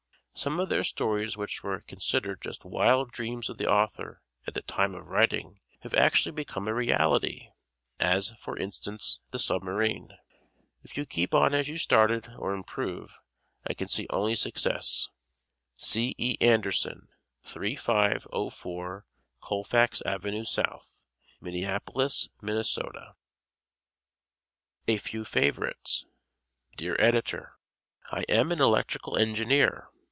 [0.33, 4.63] Some of their stories which were considered just wild dreams of the author at the
[4.63, 7.49] time of writing have actually become a reality,
[7.99, 10.13] as, for instance, the submarine.
[10.81, 13.19] If you keep on as you started or improve
[13.67, 15.09] I can see only success
[15.75, 16.15] C.
[16.17, 16.37] E.
[16.41, 17.09] Anderson,
[17.43, 19.05] 3504
[19.41, 21.03] Colfax Avenue South,
[21.39, 22.63] Minneapolis, Minn.
[24.87, 26.07] A Few Favorites
[26.77, 27.51] Dear Editor:
[28.09, 29.87] I am an electrical engineer.